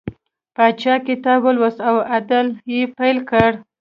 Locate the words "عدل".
2.15-2.47